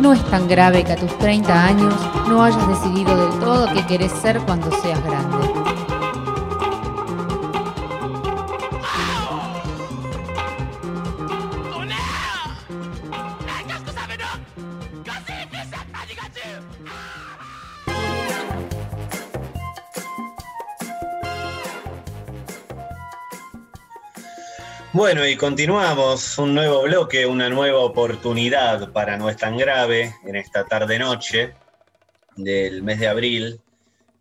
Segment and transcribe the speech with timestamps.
[0.00, 1.94] no es tan grave que a tus 30 años
[2.28, 5.67] no hayas decidido del todo qué querés ser cuando seas grande.
[24.98, 30.34] Bueno, y continuamos un nuevo bloque, una nueva oportunidad para No es tan grave en
[30.34, 31.54] esta tarde-noche
[32.34, 33.60] del mes de abril.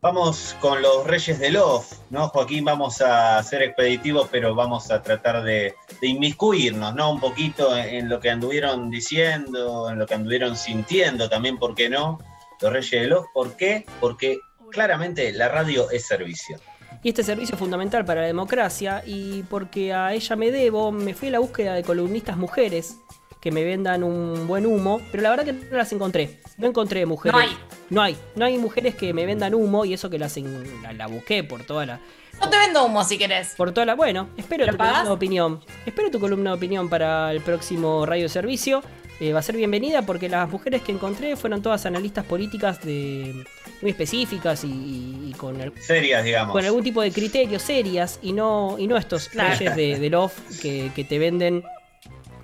[0.01, 2.27] Vamos con los Reyes del Love, ¿no?
[2.27, 7.11] Joaquín, vamos a ser expeditivos, pero vamos a tratar de, de inmiscuirnos, ¿no?
[7.11, 11.89] Un poquito en lo que anduvieron diciendo, en lo que anduvieron sintiendo también, ¿por qué
[11.89, 12.19] no?
[12.61, 13.83] Los Reyes del Love, ¿por qué?
[13.99, 14.37] Porque
[14.69, 16.59] claramente la radio es servicio.
[17.07, 21.13] Y este servicio es fundamental para la democracia y porque a ella me debo, me
[21.13, 22.97] fui a la búsqueda de columnistas mujeres
[23.39, 26.41] que me vendan un buen humo, pero la verdad que no las encontré.
[26.57, 27.31] No encontré mujeres.
[27.33, 27.57] No hay.
[27.89, 28.17] No hay.
[28.35, 31.45] No hay mujeres que me vendan humo y eso que las en- la, la busqué
[31.45, 32.01] por toda la...
[32.41, 33.53] No te vendo humo si querés.
[33.55, 33.95] Por toda la...
[33.95, 34.91] Bueno, espero ¿Lo tu pagás?
[34.95, 35.59] columna de opinión.
[35.85, 38.83] Espero tu columna de opinión para el próximo radio servicio.
[39.19, 43.43] Eh, va a ser bienvenida porque las mujeres que encontré fueron todas analistas políticas de
[43.81, 46.51] muy específicas y, y- y con el- Serias, digamos.
[46.53, 50.33] con algún tipo de criterio serias y no, y no estos reyes de, de Love
[50.61, 51.63] que, que te venden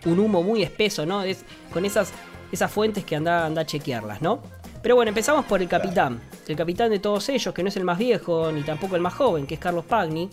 [0.05, 1.21] un humo muy espeso, ¿no?
[1.23, 2.11] Es, con esas,
[2.51, 4.41] esas fuentes que anda, anda a chequearlas, ¿no?
[4.81, 6.19] Pero bueno, empezamos por el capitán.
[6.47, 9.13] El capitán de todos ellos, que no es el más viejo ni tampoco el más
[9.13, 10.29] joven, que es Carlos Pagni.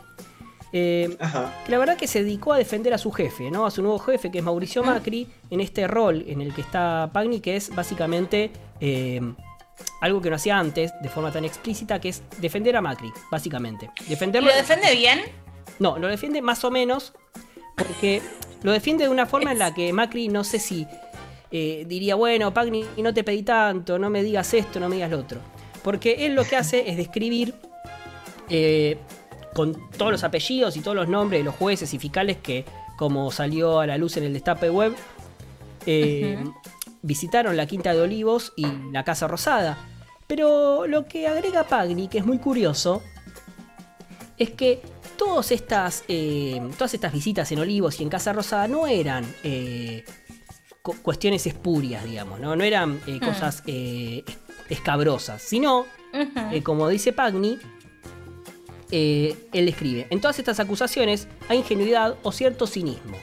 [0.72, 1.52] Eh, Ajá.
[1.64, 3.66] que la verdad que se dedicó a defender a su jefe, ¿no?
[3.66, 7.10] A su nuevo jefe, que es Mauricio Macri, en este rol en el que está
[7.12, 9.20] Pagni, que es básicamente eh,
[10.00, 13.90] algo que no hacía antes de forma tan explícita, que es defender a Macri, básicamente.
[14.06, 14.48] ¿Y Defenderlo.
[14.50, 15.20] lo defiende bien?
[15.78, 17.12] No, lo defiende más o menos
[17.76, 18.20] porque
[18.62, 20.86] lo defiende de una forma en la que Macri no sé si
[21.50, 25.10] eh, diría, bueno, Pagni, no te pedí tanto, no me digas esto, no me digas
[25.10, 25.40] lo otro.
[25.82, 27.54] Porque él lo que hace es describir
[28.50, 28.98] eh,
[29.60, 32.64] con todos los apellidos y todos los nombres de los jueces y fiscales que,
[32.96, 34.94] como salió a la luz en el destape web,
[35.84, 36.42] eh,
[37.02, 39.76] visitaron la Quinta de Olivos y la Casa Rosada.
[40.26, 43.02] Pero lo que agrega Pagni, que es muy curioso,
[44.38, 44.80] es que
[45.18, 50.04] todas estas, eh, todas estas visitas en Olivos y en Casa Rosada no eran eh,
[50.80, 54.24] cu- cuestiones espurias, digamos, no, no eran eh, cosas es-
[54.70, 55.84] escabrosas, sino,
[56.62, 57.58] como dice Pagni,
[58.90, 63.16] eh, él escribe, en todas estas acusaciones hay ingenuidad o cierto cinismo,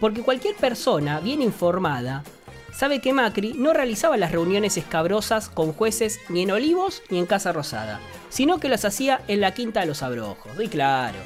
[0.00, 2.24] porque cualquier persona bien informada
[2.72, 7.26] sabe que Macri no realizaba las reuniones escabrosas con jueces ni en Olivos ni en
[7.26, 10.52] Casa Rosada, sino que las hacía en la Quinta de los Abrojos.
[10.58, 11.18] Y claro.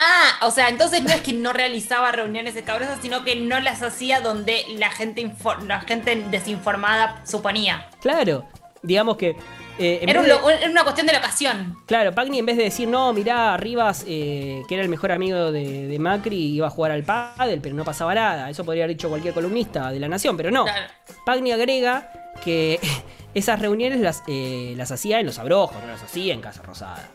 [0.00, 3.82] Ah, o sea, entonces no es que no realizaba reuniones escabrosas, sino que no las
[3.82, 5.32] hacía donde la gente,
[5.66, 7.88] la gente desinformada suponía.
[8.00, 8.46] Claro,
[8.82, 9.36] digamos que.
[9.78, 11.76] Eh, Era, vez un de- lo- era una cuestión de locación.
[11.86, 15.52] Claro, Pagni en vez de decir, no, mirá, Rivas, eh, que era el mejor amigo
[15.52, 18.50] de, de Macri, iba a jugar al pádel, pero no pasaba nada.
[18.50, 20.64] Eso podría haber dicho cualquier columnista de la Nación, pero no.
[20.64, 20.86] Claro.
[21.24, 22.10] Pagni agrega
[22.44, 22.78] que
[23.34, 27.08] esas reuniones las, eh, las hacía en los abrojos, no las hacía en Casa Rosada.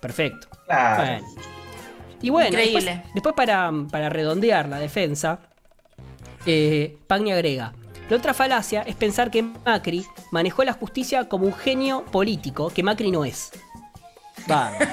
[0.00, 0.46] Perfecto.
[0.66, 1.02] Claro.
[1.02, 1.26] Bueno.
[2.22, 3.02] Y bueno, después, Increíble.
[3.14, 5.38] después para, para redondear la defensa,
[6.46, 7.72] eh, Pagni agrega.
[8.08, 12.82] La otra falacia es pensar que Macri manejó la justicia como un genio político, que
[12.82, 13.50] Macri no es.
[14.46, 14.78] Vamos.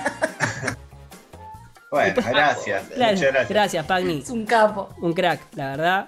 [1.92, 2.84] Bueno, gracias.
[2.96, 3.50] Claro, Muchas gracias.
[3.50, 4.20] gracias, Pagni.
[4.20, 4.90] Es un capo.
[5.00, 6.08] Un crack, la verdad.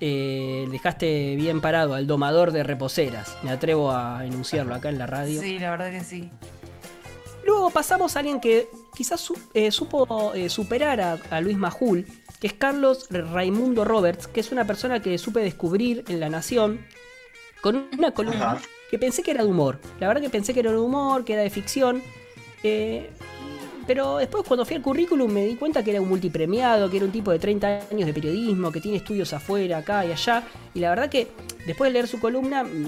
[0.00, 3.34] Eh, dejaste bien parado al domador de reposeras.
[3.42, 5.40] Me atrevo a enunciarlo acá en la radio.
[5.40, 6.30] Sí, la verdad que sí.
[7.46, 12.04] Luego pasamos a alguien que quizás su- eh, supo eh, superar a, a Luis Majul,
[12.40, 16.84] que es Carlos Raimundo Roberts, que es una persona que supe descubrir en La Nación
[17.60, 18.62] con una columna Ajá.
[18.90, 19.78] que pensé que era de humor.
[20.00, 22.02] La verdad que pensé que era de humor, que era de ficción.
[22.64, 23.08] eh,
[23.86, 27.06] pero después cuando fui al currículum me di cuenta que era un multipremiado, que era
[27.06, 30.42] un tipo de 30 años de periodismo, que tiene estudios afuera, acá y allá.
[30.74, 31.28] Y la verdad que
[31.66, 32.86] después de leer su columna mm,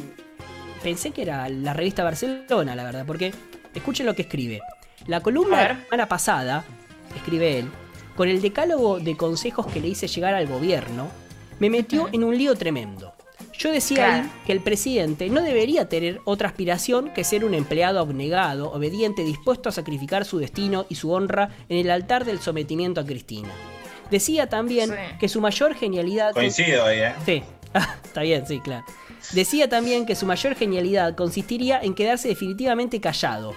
[0.83, 3.33] pensé que era la revista Barcelona, la verdad, porque
[3.75, 4.61] escuchen lo que escribe.
[5.07, 6.65] La columna de la semana pasada,
[7.17, 7.71] escribe él,
[8.17, 11.09] con el decálogo de consejos que le hice llegar al gobierno,
[11.59, 13.13] me metió en un lío tremendo.
[13.59, 14.23] Yo decía Claro.
[14.25, 19.23] ahí que el presidente no debería tener otra aspiración que ser un empleado abnegado, obediente,
[19.23, 23.49] dispuesto a sacrificar su destino y su honra en el altar del sometimiento a Cristina.
[24.11, 24.97] Decía también Sí.
[25.21, 26.33] que su mayor genialidad...
[26.33, 27.13] Coincido ahí, ¿eh?
[27.27, 27.43] Sí,
[27.75, 28.85] Ah, está bien, sí, claro.
[29.33, 33.55] Decía también que su mayor genialidad consistiría en quedarse definitivamente callado.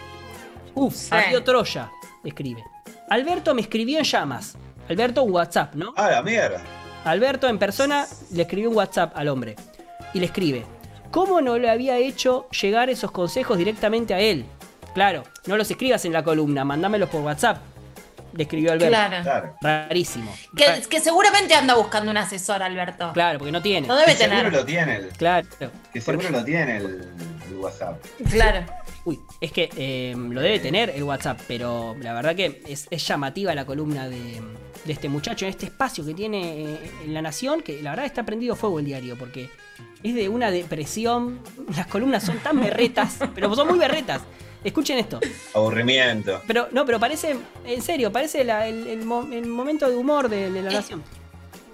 [0.75, 1.09] Uf, Sí.
[1.11, 1.91] ardió Troya,
[2.23, 2.63] escribe.
[3.09, 4.55] Alberto me escribió en llamas.
[4.89, 5.93] Alberto un WhatsApp, ¿no?
[5.95, 6.61] Ah, la mierda.
[7.05, 9.55] Alberto en persona le escribió un WhatsApp al hombre.
[10.13, 10.65] Y le escribe,
[11.11, 14.45] ¿Cómo no le había hecho llegar esos consejos directamente a él?
[14.95, 17.57] Claro, no los escribas en la columna, mandámelos por WhatsApp.
[18.33, 18.89] Le escribió Alberto.
[18.89, 19.23] Claro.
[19.23, 19.57] Claro.
[19.61, 20.33] Rarísimo.
[20.57, 23.11] Que, que seguramente anda buscando un asesor, Alberto.
[23.13, 23.85] Claro, porque no tiene.
[23.87, 24.53] No debe Que seguro tener.
[24.53, 25.47] lo tiene el, Claro.
[25.93, 26.85] que seguro lo tiene el,
[27.47, 28.03] el WhatsApp.
[28.31, 28.65] Claro.
[29.05, 33.05] Uy, es que eh, lo debe tener el WhatsApp, pero la verdad que es, es
[33.05, 34.41] llamativa la columna de,
[34.85, 38.05] de este muchacho en este espacio que tiene eh, en La Nación, que la verdad
[38.05, 39.49] está prendido fuego el diario, porque
[40.03, 41.39] es de una depresión.
[41.75, 44.21] Las columnas son tan berretas, pero son muy berretas.
[44.63, 45.19] Escuchen esto.
[45.53, 46.41] Aburrimiento.
[46.47, 47.35] Pero no, pero parece,
[47.65, 51.03] en serio, parece la- el, el mo- el momento de humor de, de La Nación.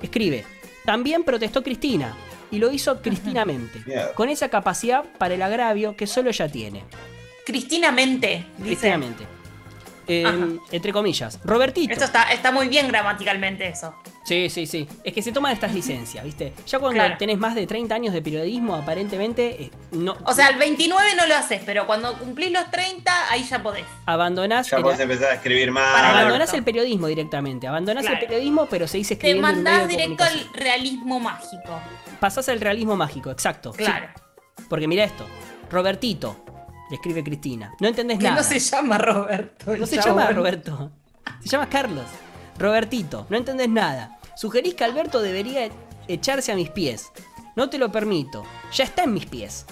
[0.02, 0.46] Escribe,
[0.84, 2.18] también protestó Cristina,
[2.52, 3.84] y lo hizo cristinamente,
[4.16, 6.84] con esa capacidad para el agravio que solo ella tiene.
[7.52, 8.46] Cristina Mente.
[8.58, 8.64] Dice.
[8.68, 9.24] Cristinamente.
[10.12, 11.40] Eh, entre comillas.
[11.44, 11.94] Robertito.
[11.94, 13.94] Esto está, está muy bien gramaticalmente eso.
[14.24, 14.88] Sí, sí, sí.
[15.04, 16.52] Es que se toman estas licencias, ¿viste?
[16.66, 17.16] Ya cuando Claro.
[17.20, 20.18] tenés más de 30 años de periodismo, aparentemente, eh, no.
[20.26, 23.86] O sea, el 29 no lo haces, pero cuando cumplís los 30, ahí ya podés.
[24.08, 25.94] abandonás, Ya el, podés empezar a escribir más.
[25.96, 27.68] Para abandonás el periodismo directamente.
[27.68, 28.20] Abandonás Claro.
[28.20, 31.80] el periodismo, pero seguís Te escribiendo medio mandás directo al realismo mágico.
[32.20, 33.74] Pasás al realismo mágico, exacto.
[33.74, 33.84] sí.
[33.84, 34.08] Claro.
[34.68, 35.26] Porque mira esto.
[35.70, 36.44] Robertito,
[36.90, 37.74] le escribe Cristina.
[37.80, 38.38] No entendés Que nada.
[38.38, 39.76] no se llama Roberto.
[39.78, 40.22] No se chabón.
[40.24, 40.92] llama Roberto.
[41.42, 42.06] Se llama Carlos.
[42.58, 44.18] Robertito, no entendés nada.
[44.36, 45.70] Sugerís que Alberto debería
[46.08, 47.12] echarse a mis pies.
[47.56, 48.44] No te lo permito.
[48.74, 49.66] Ya está en mis pies.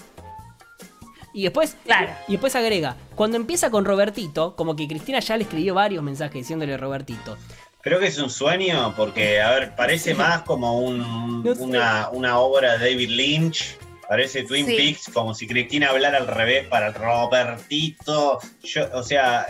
[1.34, 2.10] Y después, Claro.
[2.28, 6.34] y después agrega, cuando empieza con Robertito, como que Cristina ya le escribió varios mensajes
[6.34, 7.38] diciéndole Robertito.
[7.82, 11.62] Creo que es un sueño porque, a ver, parece más como un- No sé.
[11.62, 13.78] una, una obra de David Lynch.
[14.10, 14.76] Parece Twin Sí.
[14.76, 18.40] Peaks, como si Cristina hablara al revés para Robertito.
[18.64, 19.48] Yo, o sea,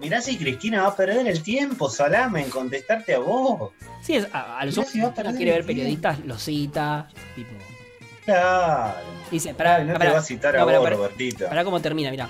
[0.00, 3.72] mirá si Cristina va a perder el tiempo, Salame, en contestarte a vos.
[4.02, 5.78] Sí, es, a, a lo Mirá sumo, si va a si perder quiere ver tiempo.
[5.80, 7.08] periodistas, lo cita.
[7.34, 7.50] Tipo,
[8.24, 8.94] Claro.
[9.30, 11.46] dice, pará, no te pará, va a citar a no, vos, pará, Robertito.
[11.48, 12.28] pará cómo termina, mirá.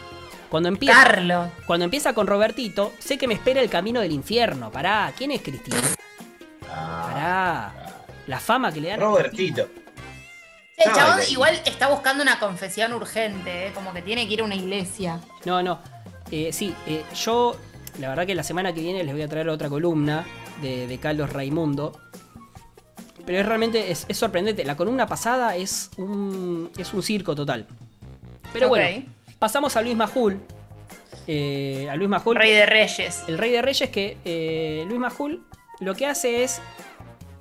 [0.48, 1.48] Cuando empieza, Carlos.
[1.66, 4.70] cuando empieza con Robertito, sé que me espera el camino del infierno.
[4.72, 5.76] Pará, ¿quién es Cristina?
[6.68, 8.02] Ah, Pará.
[8.26, 9.68] La fama que le dan a Robertito.
[10.80, 13.72] El No, chabón igual está buscando una confesión urgente, ¿eh?
[13.74, 15.20] como que tiene que ir a una iglesia.
[15.44, 15.78] No, no.
[16.30, 17.56] Eh, sí, eh, yo,
[17.98, 20.24] la verdad que la semana que viene les voy a traer otra columna
[20.62, 21.92] de, de Carlos Raimundo.
[23.26, 24.64] Pero es realmente, es, es sorprendente.
[24.64, 27.66] La columna pasada es un, es un circo total.
[28.52, 29.04] Pero bueno,
[29.38, 30.40] pasamos a Luis Majul.
[31.26, 32.36] Eh, a Luis Majul.
[32.36, 33.22] Rey de Reyes.
[33.28, 35.44] El Rey de Reyes que eh, Luis Majul
[35.80, 36.60] lo que hace es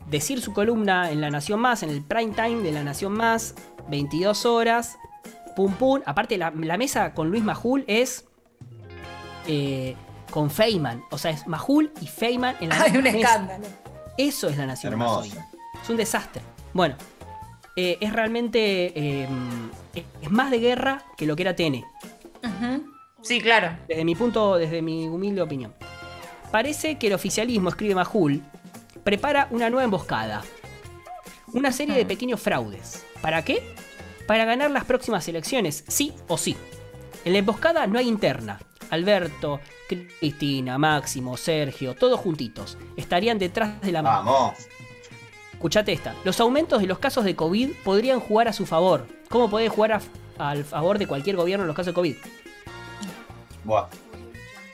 [0.10, 3.56] decir su columna en La Nación Más, en el prime time de La Nación Más,
[3.90, 4.98] 22 horas,
[5.56, 6.02] pum pum.
[6.06, 8.26] Aparte la, la mesa con Luis Majul es
[9.48, 9.96] eh,
[10.32, 13.18] con Feynman, o sea, es Majul y Feynman en la Hay un mesa.
[13.18, 13.68] escándalo.
[14.18, 15.30] Eso es La Nación Más hoy.
[15.30, 15.48] Hermoso.
[15.84, 16.42] Es un desastre.
[16.74, 16.96] Bueno,
[17.76, 19.28] eh, es realmente eh,
[20.22, 21.76] es más de guerra que lo que era TN
[22.44, 22.86] Ujú.
[23.22, 23.76] Sí, claro.
[23.88, 25.74] desde mi punto, desde mi humilde opinión.
[26.52, 28.42] Parece que el oficialismo, escribe Majul,
[29.10, 30.44] prepara una nueva emboscada.
[31.54, 33.04] Una serie de pequeños fraudes.
[33.24, 33.74] ¿Para qué?
[34.28, 36.56] Para ganar las próximas elecciones, sí o sí.
[37.26, 38.60] En la emboscada no hay interna.
[38.92, 42.78] Alberto, Cristina, Máximo, Sergio, todos juntitos.
[42.98, 44.18] Estarían detrás de la mano.
[44.32, 44.54] Vamos.
[45.54, 46.14] Escuchate esta.
[46.24, 49.08] Los aumentos de los casos de COVID podrían jugar a su favor.
[49.28, 50.02] ¿Cómo puede jugar a-
[50.38, 52.16] al favor de cualquier gobierno en los casos de COVID?
[53.64, 53.88] Buah.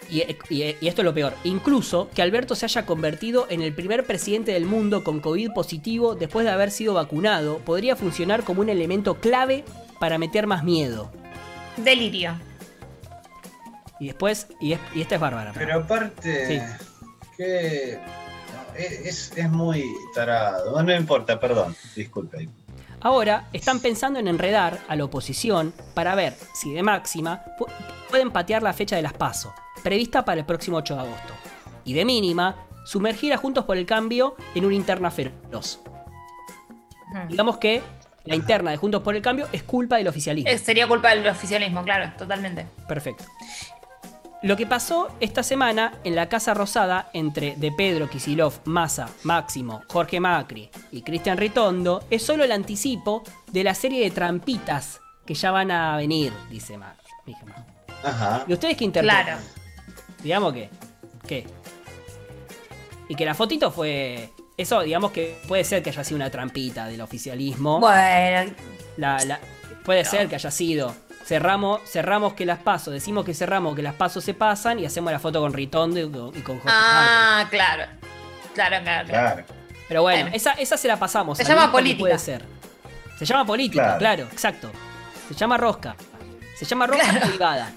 [0.10, 1.34] Y, y- y esto es lo peor.
[1.44, 6.16] Incluso que Alberto se haya convertido en el primer presidente del mundo con COVID positivo
[6.16, 9.64] después de haber sido vacunado podría funcionar como un elemento clave
[10.00, 11.12] para meter más miedo.
[11.78, 12.40] Delirio.
[14.00, 15.54] Y después, y, es- y esta es bárbara.
[15.56, 16.86] Pero aparte, Sí.
[17.38, 19.84] que no, es, es muy
[20.14, 20.82] tarado.
[20.84, 21.76] No importa, perdón.
[21.96, 22.50] Disculpe.
[23.02, 27.68] Ahora están pensando en enredar a la oposición para ver si de máxima pu-
[28.10, 29.54] pueden patear la fecha de las PASO,
[29.86, 31.34] prevista para el próximo 8 de agosto.
[31.86, 35.80] Y de mínima, sumergir a Juntos por el Cambio en una interna feroz.
[37.12, 37.28] Ujú.
[37.30, 37.84] Digamos que
[38.24, 40.50] la interna de Juntos por el Cambio es culpa del oficialismo.
[40.58, 42.66] Sería culpa del oficialismo, claro, totalmente.
[42.88, 43.26] Perfecto.
[44.42, 49.84] Lo que pasó esta semana en la Casa Rosada entre De Pedro, Kisilov, Massa, Máximo,
[49.88, 55.36] Jorge Macri y Cristian Ritondo es solo el anticipo de la serie de trampitas que
[55.36, 57.36] ya van a venir, dice Macri.
[58.04, 58.46] Ajá.
[58.48, 59.26] ¿Y ustedes qué interpretan?
[59.26, 59.65] Claro.
[60.24, 60.70] Digamos que.
[61.28, 61.46] ¿Qué?
[63.08, 64.32] Y que la fotito fue.
[64.58, 67.80] Eso, digamos que puede ser que haya sido una trampita del oficialismo.
[67.80, 68.52] Bueno,
[68.98, 69.40] La- la-
[69.84, 70.96] puede ser que haya sido.
[71.26, 75.12] Cerramos, cerramos que las pasos, decimos que cerramos que las pasos se pasan y hacemos
[75.12, 77.86] la foto con Ritondo y con, y con Jorge ah, claro.
[78.54, 79.08] Claro, claro, claro.
[79.08, 79.44] Claro.
[79.88, 80.36] Pero bueno, Bueno.
[80.36, 81.38] esa, esa se la pasamos.
[81.38, 82.00] Se a llama política.
[82.00, 82.46] Puede ser.
[83.18, 84.00] Se llama política, Claro.
[84.00, 84.72] claro, exacto.
[85.28, 85.96] Se llama rosca.
[86.56, 87.74] Se llama rosca privada.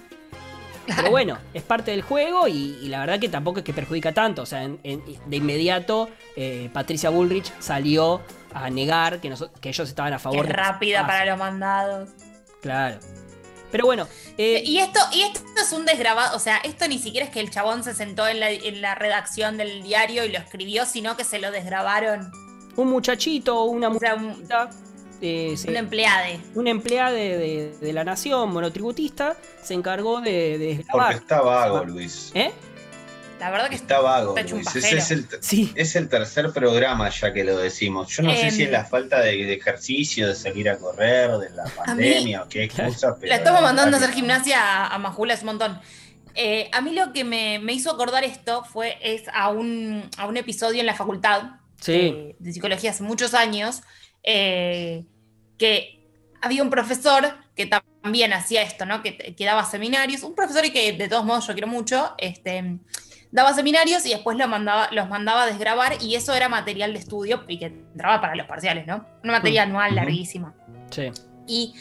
[0.97, 4.13] Pero bueno, es parte del juego y, y la verdad que tampoco es que perjudica
[4.13, 4.43] tanto.
[4.43, 8.21] O sea, en- en- de inmediato eh, Patricia Bullrich salió
[8.55, 10.53] a negar que, noso- que ellos estaban a Qué favor de...
[10.53, 12.09] rápida para los mandados.
[12.63, 12.99] Claro.
[13.71, 17.27] Pero bueno, eh, Y esto, y esto es un desgrabado, o sea, esto ni siquiera
[17.27, 20.39] es que el chabón se sentó en la, en la redacción del diario y lo
[20.39, 22.33] escribió, sino que se lo desgrabaron.
[22.77, 24.71] un muchachito o una O sea, un, muchachita,
[25.21, 26.41] eh, se- un empleade.
[26.55, 31.85] un empleado de, de- de la nación monotributista se encargó de, de Porque está vago,
[31.85, 32.31] Luis.
[32.35, 32.53] ¿Eh?
[33.41, 34.75] La verdad que Está vago, Está Luis.
[34.75, 35.73] Ese es el, ter- Sí.
[35.77, 38.09] es el tercer programa ya que lo decimos.
[38.09, 38.51] Yo no sé Em.
[38.51, 42.49] si es la falta de, de ejercicio, de salir a correr, de la pandemia o
[42.49, 43.29] qué excusa, pero.
[43.31, 45.81] la estamos mandando a hacer gimnasia a, a Majula es un montón.
[46.35, 50.27] Eh, a mí lo que me, me hizo acordar esto fue es a un, a
[50.27, 51.43] un episodio en la facultad
[51.81, 51.93] Sí.
[51.93, 53.83] de, de psicología hace muchos años,
[54.23, 55.05] eh,
[55.57, 56.07] que
[56.41, 59.03] había un profesor que también hacía esto, ¿no?
[59.03, 62.79] Que, que daba seminarios, un profesor que de todos modos yo quiero mucho, este,
[63.33, 67.01] daba seminarios y después lo mandaba, los mandaba a desgrabar y eso era material de
[67.01, 69.05] estudio y que entraba para los parciales, ¿no?
[69.25, 69.97] Una materia anual Ujú.
[69.97, 70.55] larguísima
[70.91, 71.11] Sí.
[71.47, 71.75] y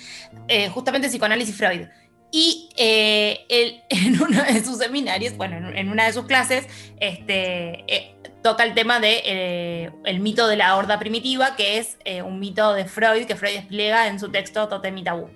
[0.48, 1.88] eh, justamente psicoanálisis Freud.
[2.30, 6.68] Y eh, él en uno de sus seminarios, bueno, en, en una de sus clases,
[7.00, 8.16] este, eh,
[8.48, 12.40] toca el tema de eh, el mito de la horda primitiva, que es eh, un
[12.40, 15.30] mito de Freud que Freud despliega en su texto Totem y Tabú.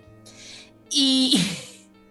[0.90, 1.46] Y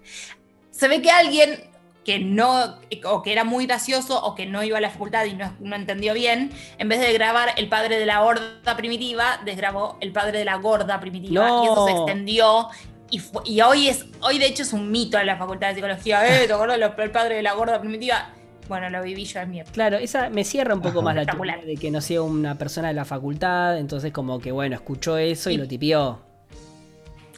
[0.70, 1.70] se ve que alguien
[2.04, 5.32] que no, o que era muy gracioso, o que no iba a la facultad y
[5.32, 9.96] no, no entendió bien, en vez de grabar el padre de la horda primitiva, desgrabó
[10.00, 11.48] el padre de la gorda primitiva.
[11.48, 11.64] No.
[11.64, 12.68] Y eso se extendió.
[13.10, 16.26] Y, y hoy es, hoy de hecho es un mito en la facultad de psicología.
[16.26, 16.46] ¿Eh?
[16.46, 18.34] ¿Te acuerdas el padre de la gorda primitiva?
[18.70, 19.72] Bueno, lo viví yo en mi época.
[19.74, 21.04] Claro, esa me cierra un poco Ajá.
[21.06, 24.52] más la teoría de que no sea una persona de la facultad, entonces como que
[24.52, 26.20] bueno, escuchó eso y, Y- lo tipió.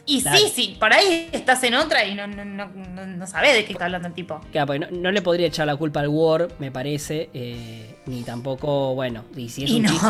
[0.04, 0.36] Y Claro.
[0.36, 2.66] sí, sí, por ahí estás en otra y no, no, no,
[3.06, 4.40] no, sabés de qué está hablando el tipo.
[4.50, 8.22] Claro, porque no, no le podría echar la culpa al Word, me parece, eh, ni
[8.24, 9.90] tampoco, bueno, y si es Y un no.
[9.90, 10.08] chiste,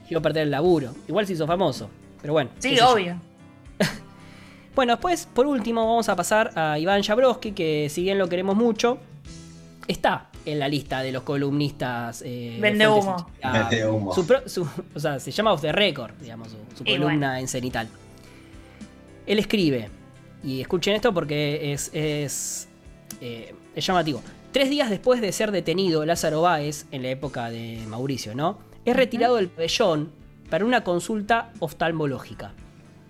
[0.00, 0.94] eligió perder el laburo.
[1.08, 1.90] Igual se hizo famoso,
[2.22, 2.50] pero bueno.
[2.58, 2.90] Sí, yo.
[2.90, 3.20] obvio.
[4.74, 8.56] Bueno, después, por último, vamos a pasar a Iván Jabrowski, que si bien lo queremos
[8.56, 8.96] mucho,
[9.88, 12.22] está en la lista de los columnistas.
[12.24, 13.30] Eh, Vende humo.
[13.42, 14.14] Vende humo.
[14.14, 17.34] su pro- su- o sea, se llama Off the Record, digamos, su, columna bueno.
[17.36, 17.88] en Cenital.
[19.26, 19.88] Él escribe,
[20.42, 22.68] y escuchen esto porque es, es,
[23.20, 24.22] eh, es llamativo.
[24.50, 28.58] Tres días después de ser detenido Lázaro Báez, en la época de Mauricio, ¿no?
[28.84, 30.10] Es retirado del pabellón
[30.50, 32.52] para una consulta oftalmológica.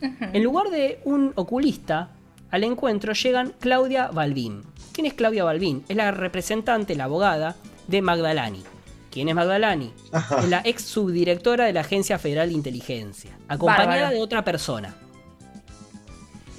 [0.01, 2.11] En lugar de un oculista,
[2.51, 4.63] al encuentro llegan Claudia Balbín.
[4.93, 5.85] ¿Quién es Claudia Balbín?
[5.89, 7.57] Es la representante, la abogada
[7.89, 8.63] de Magdalani.
[9.11, 9.93] ¿Quién es Magdalani?
[10.13, 10.41] Ajá.
[10.41, 14.15] Es la ex subdirectora de la Agencia Federal de Inteligencia, acompañada Bárbaro.
[14.15, 14.95] de otra persona.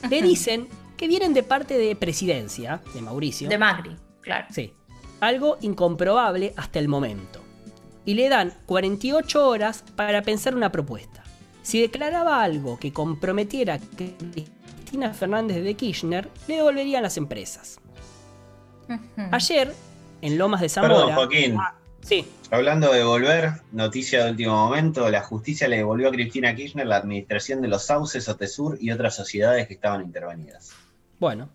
[0.09, 3.49] Le dicen que vienen de parte de presidencia, de Mauricio.
[3.49, 4.47] De Macri, claro.
[4.51, 4.73] Sí.
[5.19, 7.39] Algo incomprobable hasta el momento.
[8.05, 11.23] Y le dan 48 horas para pensar una propuesta.
[11.61, 17.79] Si declaraba algo que comprometiera a Cristina Fernández de Kirchner, le devolverían las empresas.
[19.31, 19.73] Ayer,
[20.21, 20.93] en Lomas de Zamora.
[20.95, 21.57] Perdón, Joaquín.
[22.01, 26.85] Sí, Hablando de devolver, noticia de último momento, la justicia le devolvió a Cristina Kirchner
[26.85, 30.71] la administración de los sauces, Otesur y otras sociedades que estaban intervenidas.
[31.19, 31.49] bueno.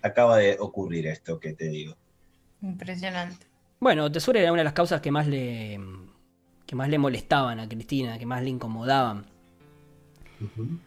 [0.00, 1.94] Acaba de ocurrir esto que te digo.
[2.62, 3.46] Impresionante.
[3.78, 5.78] Bueno, Tesura era una de las causas que más le.
[6.66, 9.26] que más le molestaban a Cristina, que más le incomodaban.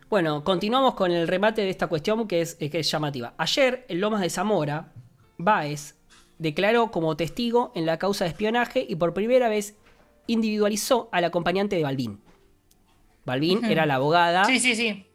[0.10, 3.34] Bueno, continuamos con el remate de esta cuestión que es, que es llamativa.
[3.38, 4.92] Ayer, en Lomas de Zamora,
[5.38, 5.96] Baez
[6.38, 9.76] declaró como testigo en la causa de espionaje y por primera vez
[10.28, 12.20] individualizó al acompañante de Balbín.
[13.26, 14.46] Balbín era la abogada.
[14.46, 15.06] Sí, sí, sí.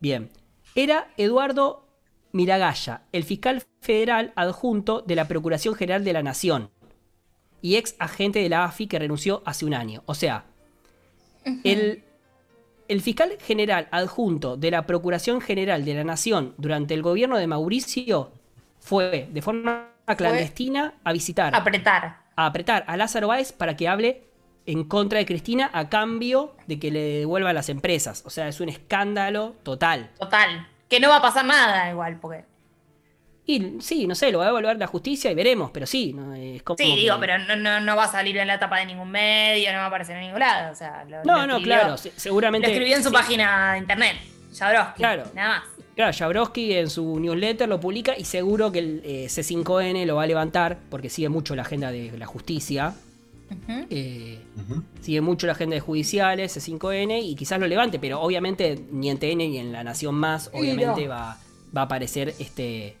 [0.00, 0.30] Bien.
[0.74, 1.86] Era Eduardo
[2.32, 6.70] Miragaya, el fiscal federal adjunto de la Procuración General de la Nación
[7.62, 10.02] y ex agente de la AFI que renunció hace un año.
[10.06, 10.46] O sea,
[11.62, 12.02] el,
[12.88, 17.46] el fiscal general adjunto de la Procuración General de la Nación durante el gobierno de
[17.46, 18.32] Mauricio
[18.84, 22.18] fue de forma clandestina a visitar, Apretar.
[22.36, 24.24] a apretar a Lázaro Báez para que hable
[24.66, 28.22] en contra de Cristina a cambio de que le devuelva las empresas.
[28.26, 30.10] O sea, es un escándalo total.
[30.18, 30.68] Total.
[30.88, 32.44] Que no va a pasar nada igual, porque.
[33.46, 36.34] Y sí, no sé, lo va a evaluar la justicia y veremos, pero sí, ¿no?
[36.34, 38.78] es como Sí, que- digo, pero no, no, no va a salir en la tapa
[38.78, 40.72] de ningún medio, no va a aparecer en ningún lado.
[40.72, 42.68] O sea, lo, No, lo no, escribió- claro, se- seguramente.
[42.68, 44.16] Lo escribió en su sí, página de internet,
[44.58, 44.94] Jabroski.
[44.98, 45.24] Claro.
[45.34, 45.68] Nada más.
[45.94, 50.24] Claro, Jabrowski en su newsletter lo publica y seguro que el eh, C5N lo va
[50.24, 52.94] a levantar porque sigue mucho la agenda de la justicia.
[53.90, 54.40] Eh,
[55.00, 59.18] sigue mucho la agenda de judiciales, C5N, y quizás lo levante, pero obviamente ni en
[59.18, 61.38] TN ni en La Nación Más, obviamente va,
[61.76, 62.96] va a aparecer este,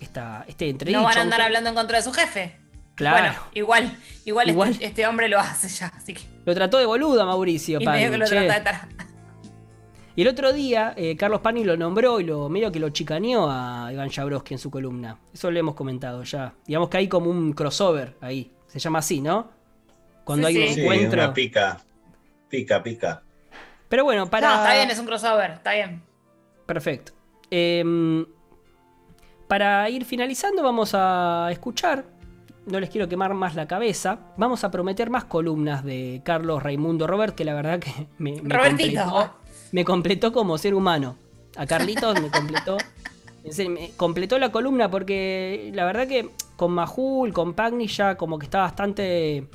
[0.00, 0.98] esta, este entredicho.
[1.00, 2.56] No van a andar aunque- hablando en contra de su jefe.
[2.96, 3.16] Claro.
[3.18, 4.70] Bueno, igual, igual, Igual.
[4.70, 6.22] Este, este hombre lo hace ya, así que.
[6.44, 8.36] Lo trató de boludo a Mauricio Y medio que lo che.
[8.46, 9.03] trata de
[10.16, 13.48] Y el otro día, eh, Carlos Pani lo nombró y lo medio que lo chicaneó
[13.50, 15.18] a Iván Jabrowski en su columna.
[15.32, 16.54] Eso lo hemos comentado ya.
[16.66, 18.52] Digamos que hay como un crossover ahí.
[18.68, 19.50] Se llama así, ¿no?
[20.24, 20.74] Cuando Sí, hay un sí.
[20.74, 21.22] Sí, encuentro.
[21.24, 21.78] una pica.
[22.48, 23.22] Pica, pica.
[23.88, 24.48] Pero bueno, para.
[24.48, 26.02] No, está bien, es un crossover, está bien.
[26.66, 27.12] Perfecto.
[27.50, 28.24] Em,
[29.48, 32.04] para ir finalizando, vamos a escuchar.
[32.66, 34.20] No les quiero quemar más la cabeza.
[34.36, 38.54] Vamos a prometer más columnas de Carlos Raimundo Robert, que la verdad que me, me
[38.56, 39.02] Robertito.
[39.02, 39.34] completó,
[39.74, 41.16] me completó como ser humano.
[41.56, 42.78] A Carlitos me completó.
[43.42, 48.16] en serio, me completó la columna porque la verdad que con Majul, con Pagni ya
[48.16, 49.48] como que está bastante.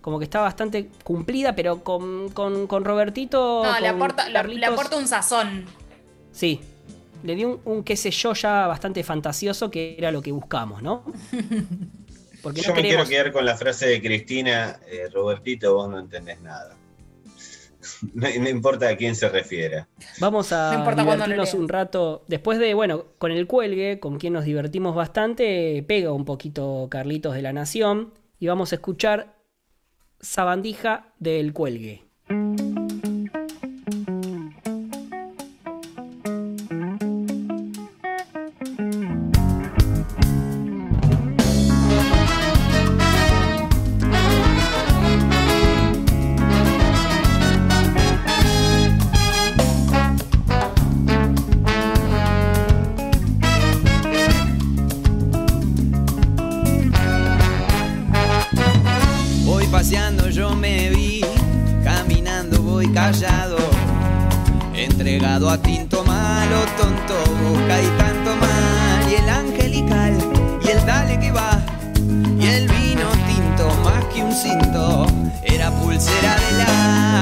[0.00, 3.62] Como que está bastante cumplida, pero con, con, con Robertito.
[3.64, 5.64] No, le aporta, le, aporta un sazón.
[6.32, 6.60] Sí.
[7.22, 10.82] Le dio un, un qué sé yo ya bastante fantasioso que era lo que buscamos,
[10.82, 11.04] ¿no?
[12.42, 16.00] Porque Yo no me quiero quedar con la frase de Cristina, eh, Robertito, vos no
[16.00, 16.76] entendés nada.
[18.14, 19.86] No, no importa a quién se refiere.
[20.20, 22.24] Vamos a No divertirnos un rato.
[22.28, 27.34] Después de, bueno, con el cuelgue, con quien nos divertimos bastante, pega un poquito Carlitos
[27.34, 28.14] de la Nación.
[28.38, 29.36] Y vamos a escuchar
[30.20, 32.05] Sabandija del cuelgue.
[60.56, 61.22] Me vi,
[61.84, 63.56] caminando voy callado,
[64.74, 70.18] entregado a tinto malo, tonto, boca y tanto mal, y el angelical,
[70.62, 71.60] y el dale que va,
[72.40, 75.06] y el vino tinto, más que un cinto,
[75.44, 77.15] era pulsera del agua,